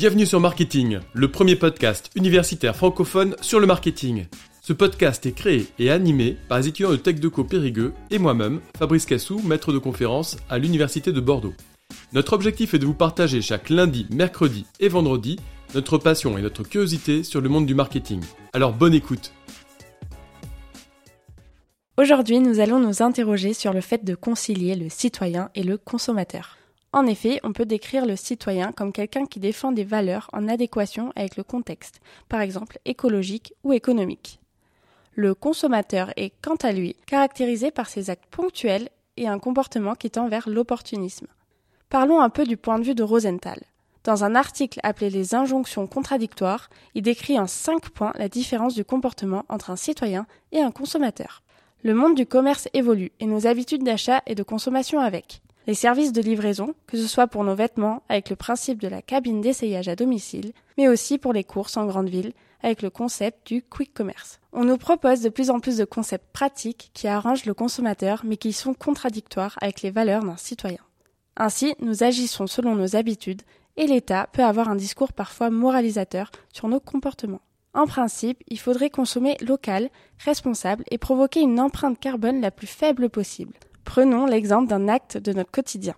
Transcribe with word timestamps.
Bienvenue 0.00 0.24
sur 0.24 0.40
Marketing, 0.40 1.00
le 1.12 1.30
premier 1.30 1.56
podcast 1.56 2.10
universitaire 2.16 2.74
francophone 2.74 3.36
sur 3.42 3.60
le 3.60 3.66
marketing. 3.66 4.28
Ce 4.62 4.72
podcast 4.72 5.26
est 5.26 5.32
créé 5.32 5.66
et 5.78 5.90
animé 5.90 6.38
par 6.48 6.58
les 6.58 6.68
étudiants 6.68 6.90
de 6.90 6.96
TechDeco 6.96 7.44
Périgueux 7.44 7.92
et 8.10 8.18
moi-même, 8.18 8.62
Fabrice 8.78 9.04
Cassou, 9.04 9.42
maître 9.44 9.74
de 9.74 9.78
conférence 9.78 10.38
à 10.48 10.56
l'Université 10.56 11.12
de 11.12 11.20
Bordeaux. 11.20 11.52
Notre 12.14 12.32
objectif 12.32 12.72
est 12.72 12.78
de 12.78 12.86
vous 12.86 12.94
partager 12.94 13.42
chaque 13.42 13.68
lundi, 13.68 14.06
mercredi 14.10 14.64
et 14.80 14.88
vendredi 14.88 15.38
notre 15.74 15.98
passion 15.98 16.38
et 16.38 16.40
notre 16.40 16.62
curiosité 16.62 17.22
sur 17.22 17.42
le 17.42 17.50
monde 17.50 17.66
du 17.66 17.74
marketing. 17.74 18.22
Alors 18.54 18.72
bonne 18.72 18.94
écoute 18.94 19.34
Aujourd'hui, 21.98 22.40
nous 22.40 22.58
allons 22.60 22.80
nous 22.80 23.02
interroger 23.02 23.52
sur 23.52 23.74
le 23.74 23.82
fait 23.82 24.02
de 24.02 24.14
concilier 24.14 24.76
le 24.76 24.88
citoyen 24.88 25.50
et 25.54 25.62
le 25.62 25.76
consommateur. 25.76 26.56
En 26.92 27.06
effet, 27.06 27.38
on 27.44 27.52
peut 27.52 27.66
décrire 27.66 28.04
le 28.04 28.16
citoyen 28.16 28.72
comme 28.72 28.92
quelqu'un 28.92 29.24
qui 29.24 29.38
défend 29.38 29.70
des 29.70 29.84
valeurs 29.84 30.28
en 30.32 30.48
adéquation 30.48 31.12
avec 31.14 31.36
le 31.36 31.44
contexte, 31.44 32.00
par 32.28 32.40
exemple 32.40 32.80
écologique 32.84 33.54
ou 33.62 33.72
économique. 33.72 34.40
Le 35.14 35.34
consommateur 35.34 36.12
est, 36.16 36.32
quant 36.42 36.56
à 36.56 36.72
lui, 36.72 36.96
caractérisé 37.06 37.70
par 37.70 37.88
ses 37.88 38.10
actes 38.10 38.26
ponctuels 38.30 38.88
et 39.16 39.28
un 39.28 39.38
comportement 39.38 39.94
qui 39.94 40.10
tend 40.10 40.28
vers 40.28 40.48
l'opportunisme. 40.48 41.28
Parlons 41.90 42.20
un 42.20 42.30
peu 42.30 42.44
du 42.44 42.56
point 42.56 42.78
de 42.78 42.84
vue 42.84 42.94
de 42.94 43.02
Rosenthal. 43.04 43.60
Dans 44.02 44.24
un 44.24 44.34
article 44.34 44.80
appelé 44.82 45.10
Les 45.10 45.34
injonctions 45.34 45.86
contradictoires, 45.86 46.70
il 46.94 47.02
décrit 47.02 47.38
en 47.38 47.46
cinq 47.46 47.90
points 47.90 48.14
la 48.16 48.28
différence 48.28 48.74
du 48.74 48.84
comportement 48.84 49.44
entre 49.48 49.70
un 49.70 49.76
citoyen 49.76 50.26
et 50.50 50.60
un 50.60 50.70
consommateur. 50.70 51.42
Le 51.84 51.94
monde 51.94 52.16
du 52.16 52.26
commerce 52.26 52.68
évolue 52.72 53.12
et 53.20 53.26
nos 53.26 53.46
habitudes 53.46 53.84
d'achat 53.84 54.22
et 54.26 54.34
de 54.34 54.42
consommation 54.42 55.00
avec 55.00 55.42
les 55.70 55.74
services 55.74 56.12
de 56.12 56.20
livraison, 56.20 56.74
que 56.88 56.96
ce 56.96 57.06
soit 57.06 57.28
pour 57.28 57.44
nos 57.44 57.54
vêtements 57.54 58.02
avec 58.08 58.28
le 58.28 58.34
principe 58.34 58.82
de 58.82 58.88
la 58.88 59.02
cabine 59.02 59.40
d'essayage 59.40 59.86
à 59.86 59.94
domicile, 59.94 60.52
mais 60.76 60.88
aussi 60.88 61.16
pour 61.16 61.32
les 61.32 61.44
courses 61.44 61.76
en 61.76 61.86
grande 61.86 62.08
ville 62.08 62.32
avec 62.60 62.82
le 62.82 62.90
concept 62.90 63.46
du 63.46 63.62
quick 63.62 63.94
commerce. 63.94 64.40
On 64.52 64.64
nous 64.64 64.78
propose 64.78 65.20
de 65.20 65.28
plus 65.28 65.48
en 65.48 65.60
plus 65.60 65.76
de 65.76 65.84
concepts 65.84 66.32
pratiques 66.32 66.90
qui 66.92 67.06
arrangent 67.06 67.44
le 67.44 67.54
consommateur 67.54 68.22
mais 68.24 68.36
qui 68.36 68.52
sont 68.52 68.74
contradictoires 68.74 69.56
avec 69.60 69.82
les 69.82 69.92
valeurs 69.92 70.24
d'un 70.24 70.36
citoyen. 70.36 70.80
Ainsi, 71.36 71.76
nous 71.78 72.02
agissons 72.02 72.48
selon 72.48 72.74
nos 72.74 72.96
habitudes 72.96 73.42
et 73.76 73.86
l'État 73.86 74.26
peut 74.32 74.42
avoir 74.42 74.70
un 74.70 74.76
discours 74.76 75.12
parfois 75.12 75.50
moralisateur 75.50 76.32
sur 76.52 76.66
nos 76.66 76.80
comportements. 76.80 77.42
En 77.74 77.86
principe, 77.86 78.42
il 78.48 78.58
faudrait 78.58 78.90
consommer 78.90 79.36
local, 79.40 79.88
responsable 80.18 80.82
et 80.90 80.98
provoquer 80.98 81.42
une 81.42 81.60
empreinte 81.60 82.00
carbone 82.00 82.40
la 82.40 82.50
plus 82.50 82.66
faible 82.66 83.08
possible. 83.08 83.54
Prenons 83.90 84.24
l'exemple 84.24 84.68
d'un 84.68 84.86
acte 84.86 85.16
de 85.16 85.32
notre 85.32 85.50
quotidien. 85.50 85.96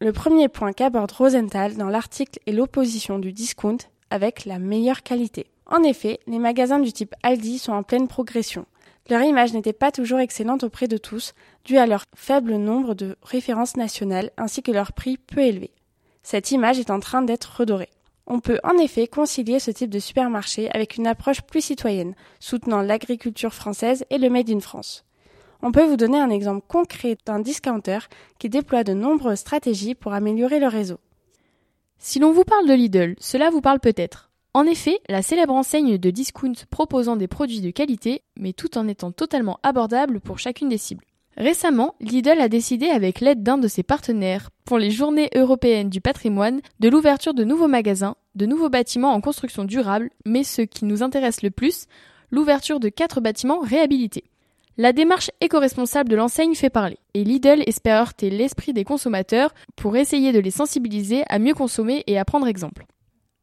Le 0.00 0.14
premier 0.14 0.48
point 0.48 0.72
qu'aborde 0.72 1.12
Rosenthal 1.12 1.76
dans 1.76 1.90
l'article 1.90 2.38
est 2.46 2.52
l'opposition 2.52 3.18
du 3.18 3.34
discount 3.34 3.76
avec 4.08 4.46
la 4.46 4.58
meilleure 4.58 5.02
qualité. 5.02 5.48
En 5.66 5.82
effet, 5.82 6.20
les 6.26 6.38
magasins 6.38 6.78
du 6.78 6.90
type 6.90 7.14
Aldi 7.22 7.58
sont 7.58 7.74
en 7.74 7.82
pleine 7.82 8.08
progression. 8.08 8.64
Leur 9.10 9.20
image 9.20 9.52
n'était 9.52 9.74
pas 9.74 9.92
toujours 9.92 10.20
excellente 10.20 10.64
auprès 10.64 10.88
de 10.88 10.96
tous, 10.96 11.34
due 11.66 11.76
à 11.76 11.84
leur 11.84 12.06
faible 12.16 12.54
nombre 12.56 12.94
de 12.94 13.14
références 13.22 13.76
nationales 13.76 14.30
ainsi 14.38 14.62
que 14.62 14.72
leur 14.72 14.94
prix 14.94 15.18
peu 15.18 15.40
élevé. 15.40 15.70
Cette 16.22 16.50
image 16.50 16.78
est 16.78 16.88
en 16.88 16.98
train 16.98 17.20
d'être 17.20 17.58
redorée. 17.58 17.90
On 18.26 18.40
peut 18.40 18.58
en 18.64 18.78
effet 18.78 19.06
concilier 19.06 19.58
ce 19.58 19.70
type 19.70 19.90
de 19.90 19.98
supermarché 19.98 20.70
avec 20.70 20.96
une 20.96 21.06
approche 21.06 21.42
plus 21.42 21.60
citoyenne, 21.60 22.14
soutenant 22.40 22.80
l'agriculture 22.80 23.52
française 23.52 24.06
et 24.08 24.16
le 24.16 24.30
Made 24.30 24.48
in 24.48 24.60
France. 24.60 25.04
On 25.66 25.72
peut 25.72 25.84
vous 25.84 25.96
donner 25.96 26.20
un 26.20 26.28
exemple 26.28 26.62
concret 26.68 27.16
d'un 27.24 27.40
discounter 27.40 28.00
qui 28.38 28.50
déploie 28.50 28.84
de 28.84 28.92
nombreuses 28.92 29.38
stratégies 29.38 29.94
pour 29.94 30.12
améliorer 30.12 30.60
le 30.60 30.66
réseau. 30.66 30.98
Si 31.98 32.18
l'on 32.18 32.32
vous 32.32 32.44
parle 32.44 32.68
de 32.68 32.74
Lidl, 32.74 33.14
cela 33.18 33.48
vous 33.48 33.62
parle 33.62 33.80
peut-être. 33.80 34.30
En 34.52 34.66
effet, 34.66 35.00
la 35.08 35.22
célèbre 35.22 35.54
enseigne 35.54 35.96
de 35.96 36.10
discount 36.10 36.52
proposant 36.68 37.16
des 37.16 37.28
produits 37.28 37.62
de 37.62 37.70
qualité, 37.70 38.20
mais 38.38 38.52
tout 38.52 38.76
en 38.76 38.86
étant 38.88 39.10
totalement 39.10 39.58
abordable 39.62 40.20
pour 40.20 40.38
chacune 40.38 40.68
des 40.68 40.76
cibles. 40.76 41.06
Récemment, 41.38 41.94
Lidl 41.98 42.42
a 42.42 42.50
décidé, 42.50 42.88
avec 42.88 43.20
l'aide 43.20 43.42
d'un 43.42 43.56
de 43.56 43.66
ses 43.66 43.82
partenaires, 43.82 44.50
pour 44.66 44.76
les 44.76 44.90
journées 44.90 45.30
européennes 45.34 45.88
du 45.88 46.02
patrimoine, 46.02 46.60
de 46.80 46.90
l'ouverture 46.90 47.32
de 47.32 47.42
nouveaux 47.42 47.68
magasins, 47.68 48.16
de 48.34 48.44
nouveaux 48.44 48.68
bâtiments 48.68 49.14
en 49.14 49.22
construction 49.22 49.64
durable, 49.64 50.10
mais 50.26 50.44
ce 50.44 50.60
qui 50.60 50.84
nous 50.84 51.02
intéresse 51.02 51.40
le 51.40 51.50
plus, 51.50 51.86
l'ouverture 52.30 52.80
de 52.80 52.90
quatre 52.90 53.22
bâtiments 53.22 53.60
réhabilités. 53.60 54.24
La 54.76 54.92
démarche 54.92 55.30
éco-responsable 55.40 56.08
de 56.08 56.16
l'enseigne 56.16 56.56
fait 56.56 56.68
parler, 56.68 56.98
et 57.14 57.22
Lidl 57.22 57.62
espère 57.64 58.00
heurter 58.00 58.28
l'esprit 58.28 58.72
des 58.72 58.82
consommateurs 58.82 59.54
pour 59.76 59.96
essayer 59.96 60.32
de 60.32 60.40
les 60.40 60.50
sensibiliser 60.50 61.22
à 61.28 61.38
mieux 61.38 61.54
consommer 61.54 62.02
et 62.08 62.18
à 62.18 62.24
prendre 62.24 62.48
exemple. 62.48 62.84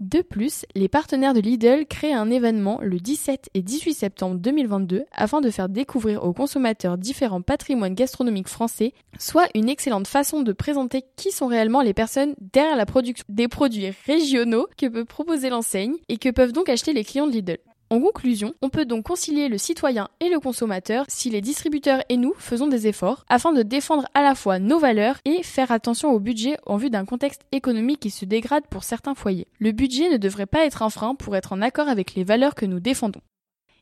De 0.00 0.22
plus, 0.22 0.64
les 0.74 0.88
partenaires 0.88 1.32
de 1.32 1.40
Lidl 1.40 1.86
créent 1.86 2.14
un 2.14 2.30
événement 2.30 2.80
le 2.82 2.98
17 2.98 3.50
et 3.54 3.62
18 3.62 3.94
septembre 3.94 4.40
2022 4.40 5.04
afin 5.12 5.40
de 5.40 5.50
faire 5.50 5.68
découvrir 5.68 6.24
aux 6.24 6.32
consommateurs 6.32 6.98
différents 6.98 7.42
patrimoines 7.42 7.94
gastronomiques 7.94 8.48
français, 8.48 8.92
soit 9.16 9.46
une 9.54 9.68
excellente 9.68 10.08
façon 10.08 10.42
de 10.42 10.52
présenter 10.52 11.04
qui 11.14 11.30
sont 11.30 11.46
réellement 11.46 11.82
les 11.82 11.94
personnes 11.94 12.34
derrière 12.40 12.76
la 12.76 12.86
production 12.86 13.24
des 13.28 13.46
produits 13.46 13.92
régionaux 14.04 14.66
que 14.76 14.86
peut 14.86 15.04
proposer 15.04 15.48
l'enseigne 15.48 15.94
et 16.08 16.16
que 16.16 16.30
peuvent 16.30 16.52
donc 16.52 16.68
acheter 16.68 16.92
les 16.92 17.04
clients 17.04 17.28
de 17.28 17.32
Lidl. 17.32 17.58
En 17.92 18.00
conclusion, 18.00 18.54
on 18.62 18.68
peut 18.68 18.84
donc 18.84 19.06
concilier 19.06 19.48
le 19.48 19.58
citoyen 19.58 20.10
et 20.20 20.28
le 20.28 20.38
consommateur 20.38 21.04
si 21.08 21.28
les 21.28 21.40
distributeurs 21.40 22.04
et 22.08 22.16
nous 22.16 22.34
faisons 22.38 22.68
des 22.68 22.86
efforts 22.86 23.24
afin 23.28 23.52
de 23.52 23.62
défendre 23.62 24.06
à 24.14 24.22
la 24.22 24.36
fois 24.36 24.60
nos 24.60 24.78
valeurs 24.78 25.16
et 25.24 25.42
faire 25.42 25.72
attention 25.72 26.12
au 26.12 26.20
budget 26.20 26.56
en 26.66 26.76
vue 26.76 26.88
d'un 26.88 27.04
contexte 27.04 27.42
économique 27.50 27.98
qui 27.98 28.10
se 28.10 28.24
dégrade 28.24 28.62
pour 28.70 28.84
certains 28.84 29.16
foyers. 29.16 29.48
Le 29.58 29.72
budget 29.72 30.08
ne 30.08 30.18
devrait 30.18 30.46
pas 30.46 30.64
être 30.64 30.82
un 30.82 30.90
frein 30.90 31.16
pour 31.16 31.34
être 31.34 31.52
en 31.52 31.60
accord 31.62 31.88
avec 31.88 32.14
les 32.14 32.22
valeurs 32.22 32.54
que 32.54 32.64
nous 32.64 32.78
défendons. 32.78 33.22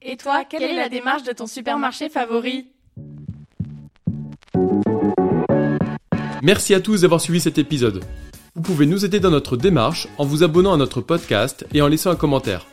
Et 0.01 0.17
toi, 0.17 0.45
quelle 0.49 0.63
est 0.63 0.75
la 0.75 0.89
démarche 0.89 1.25
de 1.25 1.33
ton 1.33 1.47
supermarché 1.47 2.09
favori? 2.09 2.69
Merci 6.43 6.73
à 6.73 6.81
tous 6.81 7.03
d'avoir 7.03 7.21
suivi 7.21 7.41
cet 7.41 7.59
épisode. 7.59 8.03
Vous 8.55 8.63
pouvez 8.63 8.87
nous 8.87 9.05
aider 9.05 9.21
dans 9.21 9.31
notre 9.31 9.59
démarche 9.59 10.09
en 10.17 10.25
vous 10.25 10.43
abonnant 10.43 10.73
à 10.73 10.79
notre 10.79 11.03
podcast 11.03 11.67
et 11.75 11.83
en 11.83 11.89
laissant 11.89 12.11
un 12.11 12.17
commentaire. 12.17 12.67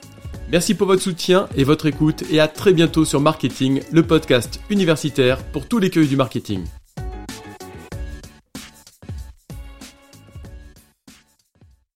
Merci 0.51 0.75
pour 0.75 0.87
votre 0.87 1.01
soutien 1.01 1.47
et 1.55 1.63
votre 1.63 1.87
écoute 1.87 2.23
et 2.29 2.39
à 2.39 2.47
très 2.47 2.73
bientôt 2.73 3.03
sur 3.03 3.19
Marketing, 3.19 3.81
le 3.91 4.03
podcast 4.03 4.59
universitaire 4.69 5.43
pour 5.43 5.67
tous 5.67 5.79
les 5.79 5.89
cueils 5.89 6.07
du 6.07 6.15
marketing. 6.15 6.63